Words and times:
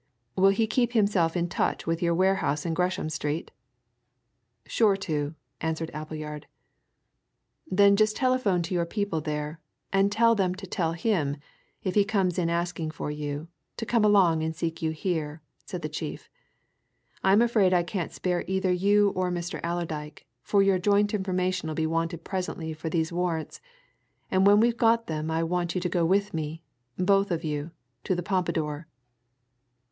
Will 0.35 0.49
he 0.49 0.65
keep 0.65 0.93
himself 0.93 1.37
in 1.37 1.47
touch 1.47 1.85
with 1.85 2.01
your 2.01 2.15
warehouse 2.15 2.65
in 2.65 2.73
Gresham 2.73 3.07
Street?" 3.07 3.51
"Sure 4.65 4.95
to," 4.97 5.35
answered 5.61 5.91
Appleyard. 5.93 6.47
"Then 7.69 7.95
just 7.95 8.15
telephone 8.15 8.63
to 8.63 8.73
your 8.73 8.87
people 8.87 9.21
there, 9.21 9.59
and 9.93 10.11
tell 10.11 10.33
them 10.33 10.55
to 10.55 10.65
tell 10.65 10.93
him, 10.93 11.37
if 11.83 11.93
he 11.93 12.03
comes 12.03 12.39
in 12.39 12.49
asking 12.49 12.89
for 12.89 13.11
you, 13.11 13.47
to 13.77 13.85
come 13.85 14.03
along 14.03 14.41
and 14.41 14.55
seek 14.55 14.81
you 14.81 14.89
here," 14.89 15.43
said 15.65 15.83
the 15.83 15.87
chief. 15.87 16.31
"I'm 17.23 17.43
afraid 17.43 17.71
I 17.71 17.83
can't 17.83 18.11
spare 18.11 18.43
either 18.47 18.71
you 18.73 19.09
or 19.11 19.29
Mr. 19.29 19.59
Allerdyke, 19.63 20.25
for 20.41 20.63
your 20.63 20.79
joint 20.79 21.13
information'll 21.13 21.75
be 21.75 21.85
wanted 21.85 22.23
presently 22.23 22.73
for 22.73 22.89
these 22.89 23.13
warrants, 23.13 23.61
and 24.31 24.47
when 24.47 24.59
we've 24.59 24.77
got 24.77 25.05
them 25.05 25.29
I 25.29 25.43
want 25.43 25.75
you 25.75 25.81
to 25.81 25.89
go 25.89 26.03
with 26.05 26.33
me 26.33 26.63
both 26.97 27.29
of 27.29 27.43
you 27.43 27.69
to 28.05 28.15
the 28.15 28.23
Pompadour." 28.23 28.87